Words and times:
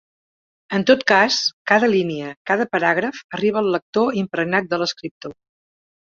En 0.75 0.83
tot 0.91 1.01
cas, 1.09 1.35
cada 1.71 1.89
línia, 1.91 2.31
cada 2.51 2.65
paràgraf 2.75 3.19
arriba 3.39 3.61
al 3.61 3.69
lector 3.75 4.17
impregnat 4.23 4.71
de 4.73 4.81
l’escriptor. 4.83 5.35